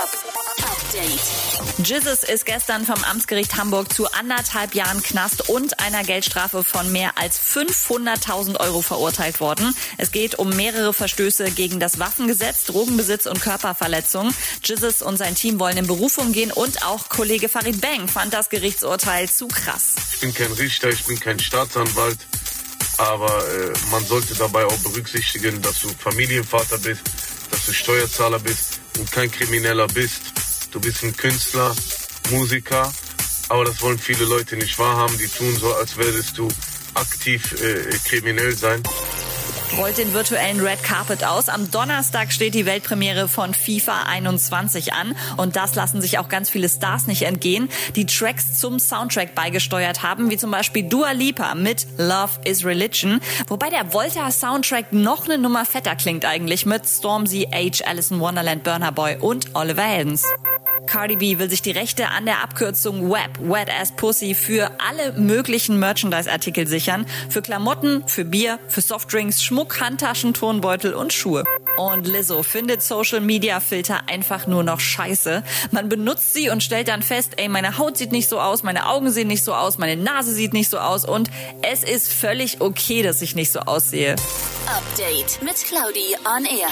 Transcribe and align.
Update. 0.00 1.86
Jesus 1.86 2.22
ist 2.22 2.46
gestern 2.46 2.86
vom 2.86 3.04
Amtsgericht 3.04 3.58
Hamburg 3.58 3.92
zu 3.92 4.10
anderthalb 4.10 4.74
Jahren 4.74 5.02
Knast 5.02 5.50
und 5.50 5.78
einer 5.78 6.04
Geldstrafe 6.04 6.64
von 6.64 6.90
mehr 6.90 7.18
als 7.18 7.38
500.000 7.38 8.58
Euro 8.60 8.80
verurteilt 8.80 9.40
worden. 9.40 9.76
Es 9.98 10.10
geht 10.10 10.36
um 10.36 10.56
mehrere 10.56 10.94
Verstöße 10.94 11.50
gegen 11.50 11.80
das 11.80 11.98
Waffengesetz, 11.98 12.64
Drogenbesitz 12.64 13.26
und 13.26 13.42
Körperverletzung. 13.42 14.32
Jesus 14.64 15.02
und 15.02 15.18
sein 15.18 15.34
Team 15.34 15.60
wollen 15.60 15.76
in 15.76 15.86
Berufung 15.86 16.32
gehen 16.32 16.50
und 16.50 16.82
auch 16.82 17.10
Kollege 17.10 17.50
Farid 17.50 17.82
Bang 17.82 18.08
fand 18.08 18.32
das 18.32 18.48
Gerichtsurteil 18.48 19.28
zu 19.28 19.48
krass. 19.48 19.96
Ich 20.14 20.20
bin 20.20 20.32
kein 20.32 20.52
Richter, 20.52 20.88
ich 20.88 21.04
bin 21.04 21.20
kein 21.20 21.38
Staatsanwalt, 21.38 22.18
aber 22.96 23.28
äh, 23.28 23.72
man 23.90 24.06
sollte 24.06 24.34
dabei 24.34 24.64
auch 24.64 24.78
berücksichtigen, 24.78 25.60
dass 25.60 25.80
du 25.80 25.88
Familienvater 25.90 26.78
bist, 26.78 27.02
dass 27.50 27.66
du 27.66 27.74
Steuerzahler 27.74 28.38
bist 28.38 28.69
und 28.98 29.10
kein 29.10 29.30
Krimineller 29.30 29.86
bist. 29.88 30.22
Du 30.70 30.80
bist 30.80 31.02
ein 31.02 31.16
Künstler, 31.16 31.74
Musiker, 32.30 32.92
aber 33.48 33.64
das 33.64 33.80
wollen 33.82 33.98
viele 33.98 34.24
Leute 34.24 34.56
nicht 34.56 34.78
wahrhaben. 34.78 35.16
Die 35.18 35.28
tun 35.28 35.56
so, 35.56 35.74
als 35.74 35.96
würdest 35.96 36.38
du 36.38 36.48
aktiv 36.94 37.52
äh, 37.60 37.98
kriminell 38.08 38.56
sein. 38.56 38.82
Rollt 39.76 39.98
den 39.98 40.12
virtuellen 40.12 40.60
Red 40.60 40.82
Carpet 40.82 41.24
aus. 41.24 41.48
Am 41.48 41.70
Donnerstag 41.70 42.32
steht 42.32 42.54
die 42.54 42.66
Weltpremiere 42.66 43.28
von 43.28 43.54
FIFA 43.54 44.02
21 44.02 44.92
an 44.92 45.14
und 45.36 45.54
das 45.54 45.76
lassen 45.76 46.02
sich 46.02 46.18
auch 46.18 46.28
ganz 46.28 46.50
viele 46.50 46.68
Stars 46.68 47.06
nicht 47.06 47.22
entgehen, 47.22 47.68
die 47.94 48.04
Tracks 48.04 48.58
zum 48.58 48.80
Soundtrack 48.80 49.34
beigesteuert 49.34 50.02
haben, 50.02 50.30
wie 50.30 50.36
zum 50.36 50.50
Beispiel 50.50 50.88
Dua 50.88 51.12
Lipa 51.12 51.54
mit 51.54 51.86
Love 51.98 52.40
is 52.44 52.64
Religion, 52.64 53.20
wobei 53.46 53.70
der 53.70 53.92
Volta 53.92 54.30
Soundtrack 54.30 54.92
noch 54.92 55.26
eine 55.26 55.38
Nummer 55.38 55.64
fetter 55.64 55.94
klingt 55.94 56.24
eigentlich 56.24 56.66
mit 56.66 56.86
Stormzy, 56.86 57.48
Age, 57.52 57.82
Alison 57.86 58.18
Wonderland, 58.20 58.64
Burner 58.64 58.92
Boy 58.92 59.18
und 59.20 59.54
Oliver 59.54 59.82
Heldens. 59.82 60.24
Cardi 60.86 61.16
B 61.16 61.38
will 61.38 61.48
sich 61.48 61.62
die 61.62 61.70
Rechte 61.70 62.08
an 62.08 62.26
der 62.26 62.42
Abkürzung 62.42 63.10
WAP, 63.10 63.38
Wet 63.40 63.68
Ass 63.70 63.92
Pussy, 63.92 64.34
für 64.34 64.70
alle 64.78 65.12
möglichen 65.12 65.78
Merchandise-Artikel 65.78 66.66
sichern. 66.66 67.06
Für 67.28 67.42
Klamotten, 67.42 68.06
für 68.06 68.24
Bier, 68.24 68.58
für 68.68 68.80
Softdrinks, 68.80 69.42
Schmuck, 69.42 69.80
Handtaschen, 69.80 70.34
Turnbeutel 70.34 70.94
und 70.94 71.12
Schuhe. 71.12 71.44
Und 71.76 72.06
Lizzo 72.06 72.42
findet 72.42 72.82
Social 72.82 73.20
Media 73.20 73.60
Filter 73.60 74.08
einfach 74.08 74.46
nur 74.46 74.62
noch 74.62 74.80
scheiße. 74.80 75.42
Man 75.70 75.88
benutzt 75.88 76.34
sie 76.34 76.50
und 76.50 76.62
stellt 76.62 76.88
dann 76.88 77.02
fest, 77.02 77.32
ey, 77.36 77.48
meine 77.48 77.78
Haut 77.78 77.96
sieht 77.96 78.12
nicht 78.12 78.28
so 78.28 78.40
aus, 78.40 78.62
meine 78.62 78.86
Augen 78.86 79.10
sehen 79.10 79.28
nicht 79.28 79.44
so 79.44 79.54
aus, 79.54 79.78
meine 79.78 80.00
Nase 80.00 80.32
sieht 80.32 80.52
nicht 80.52 80.70
so 80.70 80.78
aus 80.78 81.04
und 81.04 81.30
es 81.62 81.84
ist 81.84 82.12
völlig 82.12 82.60
okay, 82.60 83.02
dass 83.02 83.22
ich 83.22 83.34
nicht 83.34 83.52
so 83.52 83.60
aussehe. 83.60 84.16
Update 84.66 85.42
mit 85.42 85.56
Claudi 85.56 86.16
on 86.24 86.44
Air. 86.44 86.68